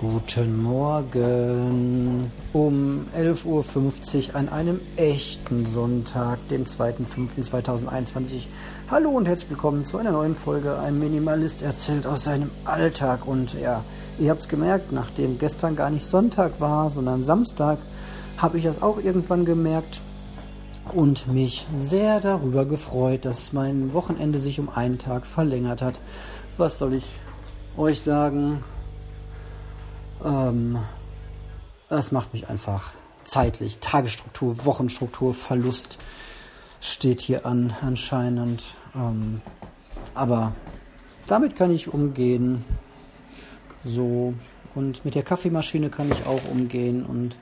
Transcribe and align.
Guten 0.00 0.62
Morgen. 0.62 2.32
Um 2.54 3.06
11.50 3.14 4.30
Uhr 4.30 4.34
an 4.34 4.48
einem 4.48 4.80
echten 4.96 5.66
Sonntag, 5.66 6.38
dem 6.48 6.64
2.5.2021. 6.64 8.46
Hallo 8.90 9.10
und 9.10 9.28
herzlich 9.28 9.50
willkommen 9.50 9.84
zu 9.84 9.98
einer 9.98 10.12
neuen 10.12 10.34
Folge. 10.34 10.78
Ein 10.78 10.98
Minimalist 10.98 11.60
erzählt 11.60 12.06
aus 12.06 12.24
seinem 12.24 12.50
Alltag. 12.64 13.26
Und 13.26 13.52
ja, 13.60 13.84
ihr 14.18 14.30
habt 14.30 14.40
es 14.40 14.48
gemerkt, 14.48 14.90
nachdem 14.90 15.38
gestern 15.38 15.76
gar 15.76 15.90
nicht 15.90 16.06
Sonntag 16.06 16.62
war, 16.62 16.88
sondern 16.88 17.22
Samstag, 17.22 17.76
habe 18.38 18.56
ich 18.56 18.64
das 18.64 18.80
auch 18.80 18.98
irgendwann 19.02 19.44
gemerkt 19.44 20.00
und 20.94 21.28
mich 21.28 21.66
sehr 21.76 22.20
darüber 22.20 22.64
gefreut, 22.64 23.26
dass 23.26 23.52
mein 23.52 23.92
Wochenende 23.92 24.38
sich 24.38 24.60
um 24.60 24.70
einen 24.70 24.96
Tag 24.96 25.26
verlängert 25.26 25.82
hat. 25.82 26.00
Was 26.56 26.78
soll 26.78 26.94
ich 26.94 27.04
euch 27.76 28.00
sagen? 28.00 28.64
Ähm, 30.24 30.78
das 31.88 32.12
macht 32.12 32.32
mich 32.32 32.48
einfach 32.48 32.92
zeitlich. 33.24 33.78
Tagesstruktur, 33.80 34.64
Wochenstruktur, 34.64 35.34
Verlust 35.34 35.98
steht 36.80 37.20
hier 37.20 37.46
an 37.46 37.74
anscheinend. 37.80 38.76
Ähm, 38.94 39.40
aber 40.14 40.52
damit 41.26 41.56
kann 41.56 41.70
ich 41.70 41.92
umgehen. 41.92 42.64
So. 43.84 44.34
Und 44.74 45.04
mit 45.04 45.14
der 45.14 45.22
Kaffeemaschine 45.22 45.90
kann 45.90 46.10
ich 46.10 46.26
auch 46.26 46.44
umgehen. 46.50 47.04
Und 47.04 47.36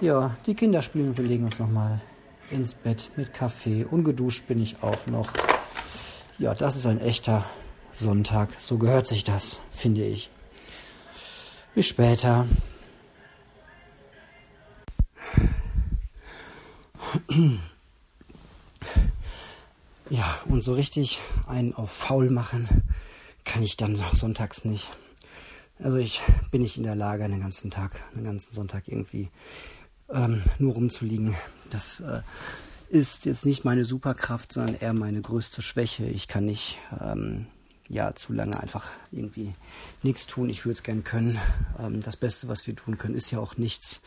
ja, 0.00 0.36
die 0.46 0.54
Kinder 0.54 0.82
spielen. 0.82 1.16
Wir 1.16 1.24
legen 1.24 1.44
uns 1.44 1.58
nochmal 1.58 2.00
ins 2.50 2.74
Bett 2.74 3.10
mit 3.16 3.32
Kaffee. 3.32 3.84
Ungeduscht 3.84 4.46
bin 4.46 4.60
ich 4.60 4.82
auch 4.82 5.06
noch. 5.06 5.30
Ja, 6.38 6.54
das 6.54 6.76
ist 6.76 6.86
ein 6.86 7.00
echter 7.00 7.44
Sonntag. 7.92 8.50
So 8.58 8.78
gehört 8.78 9.06
sich 9.06 9.24
das, 9.24 9.60
finde 9.70 10.04
ich. 10.04 10.30
Bis 11.74 11.86
später. 11.86 12.46
Ja, 20.10 20.38
und 20.46 20.62
so 20.62 20.74
richtig 20.74 21.20
einen 21.46 21.74
auf 21.74 21.90
faul 21.90 22.30
machen 22.30 22.68
kann 23.44 23.62
ich 23.62 23.76
dann 23.76 23.96
sonntags 24.14 24.64
nicht. 24.64 24.90
Also 25.78 25.96
ich 25.96 26.22
bin 26.50 26.62
nicht 26.62 26.76
in 26.76 26.84
der 26.84 26.94
Lage, 26.94 27.28
den 27.28 27.40
ganzen 27.40 27.70
Tag, 27.70 28.02
den 28.14 28.24
ganzen 28.24 28.54
Sonntag 28.54 28.86
irgendwie 28.86 29.30
ähm, 30.08 30.42
nur 30.58 30.74
rumzuliegen. 30.74 31.34
Das 31.70 32.00
äh, 32.00 32.22
ist 32.88 33.24
jetzt 33.24 33.44
nicht 33.44 33.64
meine 33.64 33.84
Superkraft, 33.84 34.52
sondern 34.52 34.76
eher 34.76 34.92
meine 34.92 35.20
größte 35.20 35.62
Schwäche. 35.62 36.06
Ich 36.06 36.28
kann 36.28 36.44
nicht 36.44 36.78
ähm, 37.00 37.46
ja 37.88 38.14
zu 38.14 38.32
lange 38.32 38.58
einfach 38.58 38.86
irgendwie 39.10 39.52
nichts 40.02 40.26
tun. 40.26 40.48
Ich 40.48 40.64
würde 40.64 40.76
es 40.76 40.82
gern 40.82 41.04
können. 41.04 41.38
Ähm, 41.78 42.00
das 42.00 42.16
Beste, 42.16 42.48
was 42.48 42.66
wir 42.66 42.76
tun 42.76 42.98
können, 42.98 43.14
ist 43.14 43.30
ja 43.30 43.38
auch 43.38 43.56
nichts. 43.56 44.00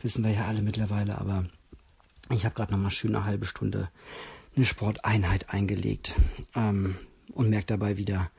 Wissen 0.00 0.24
wir 0.24 0.32
ja 0.32 0.46
alle 0.46 0.62
mittlerweile. 0.62 1.18
Aber 1.18 1.44
ich 2.30 2.44
habe 2.44 2.54
gerade 2.54 2.72
noch 2.72 2.78
mal 2.78 2.90
schön 2.90 3.14
eine 3.14 3.24
halbe 3.24 3.46
Stunde 3.46 3.88
eine 4.56 4.64
Sporteinheit 4.64 5.50
eingelegt 5.50 6.14
ähm, 6.54 6.96
und 7.32 7.50
merke 7.50 7.66
dabei 7.66 7.96
wieder, 7.96 8.30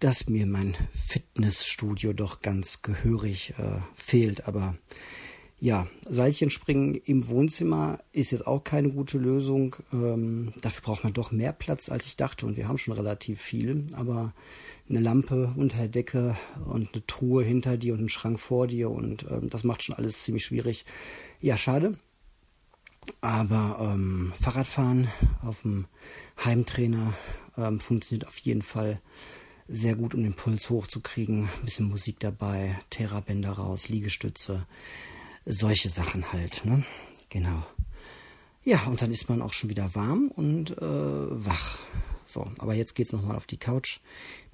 dass 0.00 0.28
mir 0.28 0.46
mein 0.46 0.76
Fitnessstudio 0.92 2.12
doch 2.12 2.42
ganz 2.42 2.82
gehörig 2.82 3.54
äh, 3.58 3.80
fehlt. 3.94 4.46
Aber 4.46 4.76
ja, 5.64 5.86
Seilchenspringen 6.06 6.94
im 6.94 7.26
Wohnzimmer 7.30 7.98
ist 8.12 8.32
jetzt 8.32 8.46
auch 8.46 8.64
keine 8.64 8.90
gute 8.90 9.16
Lösung. 9.16 9.74
Ähm, 9.94 10.52
dafür 10.60 10.82
braucht 10.82 11.04
man 11.04 11.14
doch 11.14 11.30
mehr 11.30 11.54
Platz, 11.54 11.88
als 11.88 12.04
ich 12.04 12.18
dachte. 12.18 12.44
Und 12.44 12.58
wir 12.58 12.68
haben 12.68 12.76
schon 12.76 12.92
relativ 12.92 13.40
viel. 13.40 13.86
Aber 13.94 14.34
eine 14.90 15.00
Lampe 15.00 15.54
unter 15.56 15.78
der 15.78 15.88
Decke 15.88 16.36
und 16.66 16.92
eine 16.92 17.06
Truhe 17.06 17.42
hinter 17.42 17.78
dir 17.78 17.94
und 17.94 18.02
ein 18.02 18.08
Schrank 18.10 18.38
vor 18.38 18.66
dir. 18.66 18.90
Und 18.90 19.24
ähm, 19.30 19.48
das 19.48 19.64
macht 19.64 19.82
schon 19.82 19.94
alles 19.94 20.22
ziemlich 20.22 20.44
schwierig. 20.44 20.84
Ja, 21.40 21.56
schade. 21.56 21.94
Aber 23.22 23.90
ähm, 23.94 24.34
Fahrradfahren 24.38 25.08
auf 25.42 25.62
dem 25.62 25.86
Heimtrainer 26.44 27.14
ähm, 27.56 27.80
funktioniert 27.80 28.28
auf 28.28 28.36
jeden 28.36 28.60
Fall 28.60 29.00
sehr 29.66 29.94
gut, 29.94 30.14
um 30.14 30.24
den 30.24 30.34
Puls 30.34 30.68
hochzukriegen. 30.68 31.44
Ein 31.44 31.64
bisschen 31.64 31.88
Musik 31.88 32.20
dabei, 32.20 32.78
Therabänder 32.90 33.52
raus, 33.52 33.88
Liegestütze 33.88 34.66
solche 35.46 35.90
Sachen 35.90 36.32
halt. 36.32 36.64
Ne? 36.64 36.84
Genau. 37.28 37.64
Ja, 38.64 38.84
und 38.86 39.02
dann 39.02 39.12
ist 39.12 39.28
man 39.28 39.42
auch 39.42 39.52
schon 39.52 39.70
wieder 39.70 39.94
warm 39.94 40.28
und 40.28 40.70
äh, 40.70 40.80
wach. 40.80 41.78
So, 42.26 42.50
aber 42.58 42.74
jetzt 42.74 42.94
geht's 42.94 43.12
nochmal 43.12 43.36
auf 43.36 43.46
die 43.46 43.58
Couch 43.58 44.00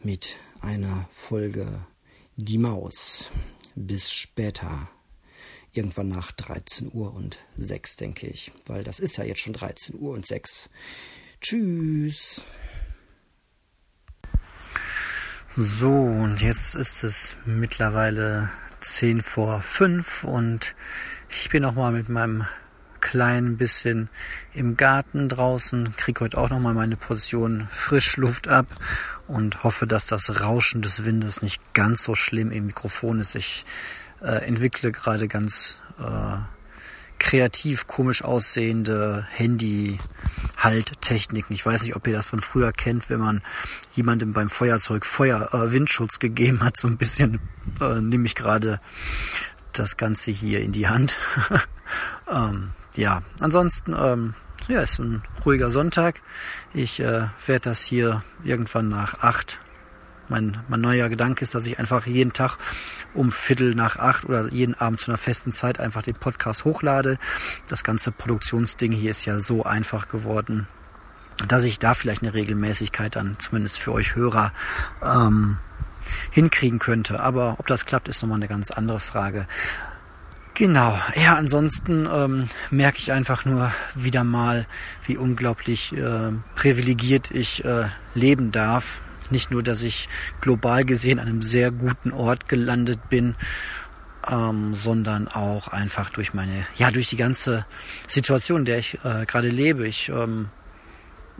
mit 0.02 0.36
einer 0.60 1.08
Folge 1.12 1.86
Die 2.36 2.58
Maus. 2.58 3.30
Bis 3.76 4.10
später. 4.10 4.88
Irgendwann 5.72 6.08
nach 6.08 6.32
13 6.32 6.90
Uhr 6.92 7.14
und 7.14 7.38
6, 7.56 7.96
denke 7.96 8.26
ich. 8.26 8.50
Weil 8.66 8.82
das 8.82 8.98
ist 8.98 9.16
ja 9.16 9.24
jetzt 9.24 9.40
schon 9.40 9.52
13 9.52 9.96
Uhr 10.00 10.14
und 10.14 10.26
6. 10.26 10.68
Tschüss. 11.40 12.42
So, 15.56 15.90
und 15.90 16.42
jetzt 16.42 16.74
ist 16.74 17.04
es 17.04 17.36
mittlerweile 17.44 18.50
10 18.80 19.22
vor 19.22 19.60
5 19.60 20.24
und 20.24 20.74
ich 21.28 21.48
bin 21.50 21.62
noch 21.62 21.74
mal 21.74 21.92
mit 21.92 22.08
meinem 22.08 22.46
kleinen 23.00 23.56
bisschen 23.56 24.08
im 24.54 24.76
Garten 24.76 25.28
draußen, 25.28 25.94
kriege 25.96 26.20
heute 26.20 26.38
auch 26.38 26.50
noch 26.50 26.60
mal 26.60 26.74
meine 26.74 26.96
Portion 26.96 27.68
Frischluft 27.70 28.48
ab 28.48 28.66
und 29.26 29.64
hoffe, 29.64 29.86
dass 29.86 30.06
das 30.06 30.42
Rauschen 30.42 30.82
des 30.82 31.04
Windes 31.04 31.42
nicht 31.42 31.62
ganz 31.72 32.04
so 32.04 32.14
schlimm 32.14 32.50
im 32.50 32.66
Mikrofon 32.66 33.20
ist. 33.20 33.34
Ich 33.34 33.64
äh, 34.22 34.46
entwickle 34.46 34.92
gerade 34.92 35.28
ganz 35.28 35.78
äh, 35.98 36.36
kreativ 37.20 37.86
komisch 37.86 38.24
aussehende 38.24 39.24
Handy-Halttechniken. 39.30 41.54
Ich 41.54 41.64
weiß 41.64 41.82
nicht, 41.82 41.94
ob 41.94 42.08
ihr 42.08 42.14
das 42.14 42.26
von 42.26 42.40
früher 42.40 42.72
kennt, 42.72 43.08
wenn 43.10 43.20
man 43.20 43.42
jemandem 43.94 44.32
beim 44.32 44.50
Feuerzeug 44.50 45.06
Feuer 45.06 45.54
äh, 45.54 45.72
Windschutz 45.72 46.18
gegeben 46.18 46.64
hat. 46.64 46.76
So 46.76 46.88
ein 46.88 46.96
bisschen 46.96 47.38
äh, 47.80 48.00
nehme 48.00 48.26
ich 48.26 48.34
gerade 48.34 48.80
das 49.72 49.96
Ganze 49.96 50.32
hier 50.32 50.60
in 50.60 50.72
die 50.72 50.88
Hand. 50.88 51.20
ähm, 52.28 52.72
ja, 52.96 53.22
ansonsten 53.40 53.94
ähm, 53.96 54.34
ja, 54.66 54.80
ist 54.80 54.98
ein 54.98 55.22
ruhiger 55.44 55.70
Sonntag. 55.70 56.20
Ich 56.74 56.98
äh, 57.00 57.28
werde 57.46 57.70
das 57.70 57.82
hier 57.82 58.24
irgendwann 58.42 58.88
nach 58.88 59.20
acht 59.20 59.60
mein, 60.30 60.58
mein 60.68 60.80
neuer 60.80 61.08
Gedanke 61.08 61.42
ist, 61.42 61.54
dass 61.54 61.66
ich 61.66 61.78
einfach 61.78 62.06
jeden 62.06 62.32
Tag 62.32 62.56
um 63.14 63.32
Viertel 63.32 63.74
nach 63.74 63.96
acht 63.96 64.24
oder 64.24 64.48
jeden 64.52 64.74
Abend 64.74 65.00
zu 65.00 65.10
einer 65.10 65.18
festen 65.18 65.52
Zeit 65.52 65.80
einfach 65.80 66.02
den 66.02 66.14
Podcast 66.14 66.64
hochlade. 66.64 67.18
Das 67.68 67.84
ganze 67.84 68.12
Produktionsding 68.12 68.92
hier 68.92 69.10
ist 69.10 69.24
ja 69.24 69.40
so 69.40 69.64
einfach 69.64 70.08
geworden, 70.08 70.68
dass 71.48 71.64
ich 71.64 71.78
da 71.78 71.94
vielleicht 71.94 72.22
eine 72.22 72.34
Regelmäßigkeit 72.34 73.16
dann 73.16 73.38
zumindest 73.38 73.78
für 73.78 73.92
euch 73.92 74.14
Hörer 74.14 74.52
ähm, 75.02 75.58
hinkriegen 76.30 76.78
könnte. 76.78 77.20
Aber 77.20 77.56
ob 77.58 77.66
das 77.66 77.84
klappt, 77.84 78.08
ist 78.08 78.22
nochmal 78.22 78.36
eine 78.36 78.48
ganz 78.48 78.70
andere 78.70 79.00
Frage. 79.00 79.46
Genau, 80.54 80.98
ja, 81.16 81.36
ansonsten 81.36 82.06
ähm, 82.12 82.48
merke 82.70 82.98
ich 82.98 83.12
einfach 83.12 83.46
nur 83.46 83.72
wieder 83.94 84.24
mal, 84.24 84.66
wie 85.06 85.16
unglaublich 85.16 85.96
äh, 85.96 86.32
privilegiert 86.54 87.30
ich 87.30 87.64
äh, 87.64 87.86
leben 88.14 88.52
darf 88.52 89.00
nicht 89.30 89.50
nur, 89.50 89.62
dass 89.62 89.82
ich 89.82 90.08
global 90.40 90.84
gesehen 90.84 91.18
an 91.18 91.28
einem 91.28 91.42
sehr 91.42 91.70
guten 91.70 92.12
Ort 92.12 92.48
gelandet 92.48 93.08
bin, 93.08 93.34
ähm, 94.28 94.74
sondern 94.74 95.28
auch 95.28 95.68
einfach 95.68 96.10
durch 96.10 96.34
meine, 96.34 96.66
ja, 96.76 96.90
durch 96.90 97.08
die 97.08 97.16
ganze 97.16 97.64
Situation, 98.06 98.60
in 98.60 98.64
der 98.64 98.78
ich 98.78 98.98
äh, 99.04 99.24
gerade 99.26 99.48
lebe. 99.48 99.86
Ich 99.86 100.10
ähm, 100.10 100.48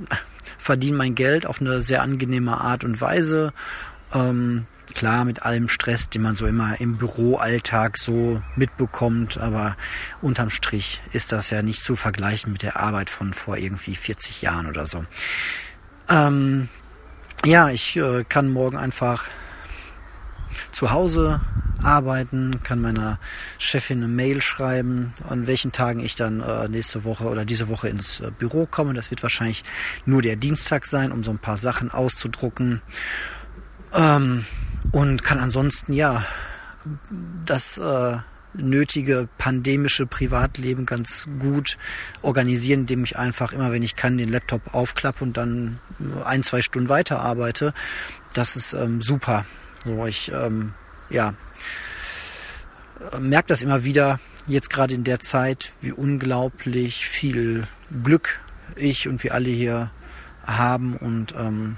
verdiene 0.59 0.97
mein 0.97 1.15
Geld 1.15 1.47
auf 1.47 1.61
eine 1.61 1.83
sehr 1.83 2.03
angenehme 2.03 2.61
Art 2.61 2.85
und 2.85 3.01
Weise. 3.01 3.53
Ähm, 4.13 4.67
klar, 4.95 5.25
mit 5.25 5.43
allem 5.43 5.69
Stress, 5.69 6.09
den 6.09 6.23
man 6.23 6.35
so 6.35 6.47
immer 6.47 6.81
im 6.81 6.97
Büroalltag 6.97 7.97
so 7.97 8.43
mitbekommt, 8.57 9.39
aber 9.39 9.77
unterm 10.21 10.51
Strich 10.51 11.03
ist 11.13 11.33
das 11.33 11.51
ja 11.51 11.63
nicht 11.63 11.85
zu 11.85 11.97
vergleichen 11.97 12.53
mit 12.53 12.63
der 12.63 12.79
Arbeit 12.79 13.11
von 13.11 13.33
vor 13.33 13.57
irgendwie 13.57 13.95
40 13.95 14.43
Jahren 14.43 14.67
oder 14.67 14.87
so. 14.87 15.05
Ähm, 16.09 16.69
ja, 17.45 17.71
ich 17.71 17.97
äh, 17.97 18.25
kann 18.25 18.51
morgen 18.51 18.77
einfach 18.77 19.27
zu 20.73 20.91
Hause 20.91 21.41
arbeiten, 21.83 22.63
kann 22.63 22.81
meiner 22.81 23.19
Chefin 23.59 23.99
eine 23.99 24.09
Mail 24.09 24.43
schreiben, 24.43 25.15
an 25.29 25.47
welchen 25.47 25.73
Tagen 25.73 26.01
ich 26.01 26.15
dann 26.15 26.41
äh, 26.41 26.69
nächste 26.69 27.05
Woche 27.05 27.25
oder 27.25 27.45
diese 27.45 27.69
Woche 27.69 27.89
ins 27.89 28.21
äh, 28.21 28.31
Büro 28.31 28.67
komme. 28.67 28.95
Das 28.95 29.11
wird 29.11 29.23
wahrscheinlich 29.23 29.65
nur 30.05 30.23
der 30.23 30.37
Dienstag 30.37 30.87
sein, 30.87 31.13
um 31.13 31.25
so 31.25 31.31
ein 31.31 31.39
paar 31.39 31.57
Sachen 31.57 31.91
auszudrucken. 31.91 32.83
Ähm, 33.95 34.45
und 34.93 35.23
kann 35.23 35.39
ansonsten 35.39 35.93
ja 35.93 36.25
das 37.45 37.79
äh, 37.79 38.19
nötige 38.55 39.29
pandemische 39.39 40.07
Privatleben 40.07 40.87
ganz 40.87 41.27
gut 41.39 41.79
organisieren, 42.23 42.81
indem 42.81 43.05
ich 43.05 43.17
einfach 43.17 43.53
immer, 43.53 43.73
wenn 43.73 43.83
ich 43.83 43.97
kann, 43.97 44.19
den 44.19 44.31
Laptop 44.31 44.75
aufklappe 44.75 45.25
und 45.25 45.37
dann 45.37 45.79
ein, 46.25 46.43
zwei 46.43 46.63
Stunden 46.63 46.89
weiterarbeite. 46.89 47.75
Das 48.35 48.57
ist 48.57 48.73
ähm, 48.73 49.01
super. 49.01 49.45
So, 49.85 50.07
ich, 50.07 50.31
ähm, 50.33 50.75
ja, 51.09 51.35
merke 53.19 53.49
das 53.49 53.63
immer 53.63 53.85
wieder, 53.85 54.21
jetzt 54.47 54.71
gerade 54.71 54.95
in 54.95 55.05
der 55.05 55.21
Zeit, 55.21 55.73
wie 55.81 55.93
unglaublich 55.93 57.07
viel 57.07 57.67
Glück 58.03 58.41
ich 58.77 59.09
und 59.09 59.23
wir 59.25 59.35
alle 59.35 59.51
hier 59.51 59.91
haben 60.45 60.97
und 60.97 61.35
ähm, 61.37 61.77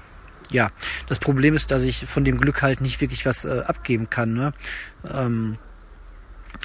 ja, 0.51 0.69
das 1.07 1.19
Problem 1.19 1.55
ist, 1.55 1.71
dass 1.71 1.83
ich 1.83 2.05
von 2.05 2.23
dem 2.23 2.39
Glück 2.39 2.61
halt 2.61 2.81
nicht 2.81 3.01
wirklich 3.01 3.25
was 3.25 3.45
äh, 3.45 3.63
abgeben 3.65 4.09
kann. 4.09 4.33
Ne? 4.33 4.53
Ähm, 5.11 5.57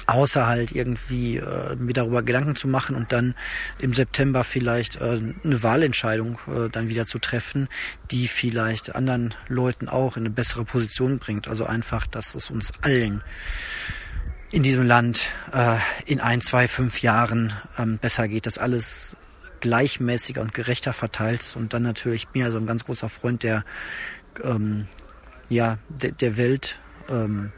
außer 0.07 0.47
halt 0.47 0.71
irgendwie 0.71 1.37
äh, 1.37 1.75
mir 1.75 1.93
darüber 1.93 2.23
Gedanken 2.23 2.55
zu 2.55 2.67
machen 2.67 2.95
und 2.95 3.11
dann 3.11 3.35
im 3.79 3.93
September 3.93 4.43
vielleicht 4.43 4.97
äh, 4.97 5.19
eine 5.43 5.63
Wahlentscheidung 5.63 6.39
äh, 6.47 6.69
dann 6.69 6.89
wieder 6.89 7.05
zu 7.05 7.19
treffen, 7.19 7.67
die 8.11 8.27
vielleicht 8.27 8.95
anderen 8.95 9.33
Leuten 9.47 9.87
auch 9.87 10.17
in 10.17 10.23
eine 10.23 10.31
bessere 10.31 10.65
Position 10.65 11.19
bringt. 11.19 11.47
Also 11.47 11.65
einfach, 11.65 12.07
dass 12.07 12.35
es 12.35 12.49
uns 12.49 12.71
allen 12.81 13.21
in 14.51 14.63
diesem 14.63 14.85
Land 14.85 15.29
äh, 15.53 15.77
in 16.05 16.19
ein, 16.19 16.41
zwei, 16.41 16.67
fünf 16.67 17.01
Jahren 17.01 17.53
ähm, 17.77 17.99
besser 17.99 18.27
geht, 18.27 18.45
dass 18.45 18.57
alles 18.57 19.15
gleichmäßiger 19.59 20.41
und 20.41 20.53
gerechter 20.53 20.93
verteilt 20.93 21.41
ist 21.41 21.55
und 21.55 21.73
dann 21.73 21.83
natürlich, 21.83 22.23
ich 22.23 22.27
bin 22.29 22.41
ja 22.41 22.49
so 22.49 22.57
ein 22.57 22.65
ganz 22.65 22.85
großer 22.85 23.09
Freund 23.09 23.43
der, 23.43 23.63
ähm, 24.43 24.87
ja, 25.49 25.77
der, 25.89 26.11
der 26.11 26.37
Welt, 26.37 26.79
ähm, 27.09 27.51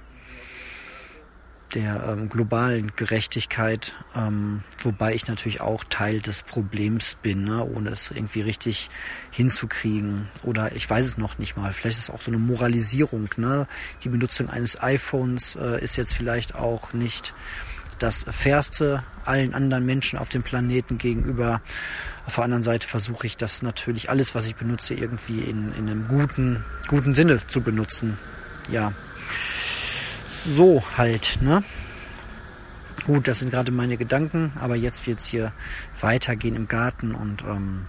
der 1.73 2.03
ähm, 2.07 2.29
globalen 2.29 2.91
Gerechtigkeit, 2.95 3.95
ähm, 4.15 4.63
wobei 4.79 5.13
ich 5.13 5.27
natürlich 5.27 5.61
auch 5.61 5.83
Teil 5.83 6.19
des 6.19 6.43
Problems 6.43 7.15
bin, 7.21 7.43
ne, 7.45 7.63
ohne 7.63 7.89
es 7.89 8.11
irgendwie 8.11 8.41
richtig 8.41 8.89
hinzukriegen. 9.31 10.27
Oder 10.43 10.75
ich 10.75 10.89
weiß 10.89 11.05
es 11.05 11.17
noch 11.17 11.37
nicht 11.37 11.57
mal. 11.57 11.73
Vielleicht 11.73 11.97
ist 11.97 12.05
es 12.05 12.09
auch 12.09 12.21
so 12.21 12.31
eine 12.31 12.37
Moralisierung. 12.37 13.29
Ne? 13.37 13.67
Die 14.03 14.09
Benutzung 14.09 14.49
eines 14.49 14.81
iPhones 14.81 15.55
äh, 15.55 15.83
ist 15.83 15.95
jetzt 15.95 16.13
vielleicht 16.13 16.55
auch 16.55 16.93
nicht 16.93 17.33
das 17.99 18.25
Fairste 18.29 19.03
allen 19.25 19.53
anderen 19.53 19.85
Menschen 19.85 20.17
auf 20.17 20.29
dem 20.29 20.43
Planeten 20.43 20.97
gegenüber. 20.97 21.61
Auf 22.25 22.35
der 22.35 22.43
anderen 22.45 22.63
Seite 22.63 22.87
versuche 22.87 23.27
ich 23.27 23.37
das 23.37 23.61
natürlich 23.61 24.09
alles, 24.09 24.33
was 24.33 24.47
ich 24.47 24.55
benutze, 24.55 24.93
irgendwie 24.95 25.41
in, 25.41 25.71
in 25.73 25.89
einem 25.89 26.07
guten, 26.07 26.63
guten 26.87 27.13
Sinne 27.13 27.45
zu 27.45 27.61
benutzen. 27.61 28.17
Ja 28.69 28.93
so 30.45 30.83
halt, 30.97 31.39
ne? 31.41 31.63
Gut, 33.05 33.27
das 33.27 33.39
sind 33.39 33.51
gerade 33.51 33.71
meine 33.71 33.97
Gedanken, 33.97 34.53
aber 34.59 34.75
jetzt 34.75 35.07
wird 35.07 35.19
es 35.19 35.27
hier 35.27 35.53
weitergehen 35.99 36.55
im 36.55 36.67
Garten 36.67 37.15
und 37.15 37.43
ähm, 37.43 37.87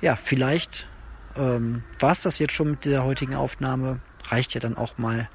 ja, 0.00 0.14
vielleicht 0.16 0.88
ähm, 1.36 1.82
war 1.98 2.12
es 2.12 2.22
das 2.22 2.38
jetzt 2.38 2.52
schon 2.52 2.70
mit 2.72 2.84
der 2.84 3.04
heutigen 3.04 3.34
Aufnahme. 3.34 4.00
Reicht 4.28 4.54
ja 4.54 4.60
dann 4.60 4.76
auch 4.76 4.98
mal. 4.98 5.28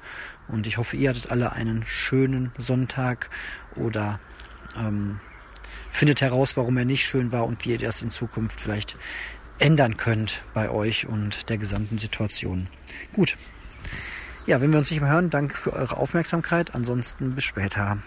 Und 0.48 0.66
ich 0.66 0.78
hoffe, 0.78 0.96
ihr 0.96 1.10
hattet 1.10 1.30
alle 1.30 1.52
einen 1.52 1.84
schönen 1.84 2.52
Sonntag 2.58 3.30
oder 3.76 4.20
ähm, 4.76 5.20
findet 5.90 6.20
heraus, 6.20 6.56
warum 6.56 6.76
er 6.76 6.84
nicht 6.84 7.04
schön 7.04 7.32
war 7.32 7.46
und 7.46 7.64
wie 7.64 7.70
ihr 7.70 7.78
das 7.78 8.02
in 8.02 8.10
Zukunft 8.10 8.60
vielleicht 8.60 8.96
ändern 9.58 9.96
könnt 9.96 10.42
bei 10.52 10.70
euch 10.70 11.06
und 11.06 11.48
der 11.48 11.58
gesamten 11.58 11.98
Situation. 11.98 12.68
Gut, 13.14 13.36
ja, 14.46 14.60
wenn 14.60 14.72
wir 14.72 14.78
uns 14.78 14.90
nicht 14.90 15.00
mehr 15.00 15.10
hören, 15.10 15.30
danke 15.30 15.56
für 15.56 15.72
eure 15.72 15.96
Aufmerksamkeit. 15.96 16.74
Ansonsten 16.74 17.34
bis 17.34 17.44
später. 17.44 17.98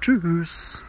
Tschüss. 0.00 0.82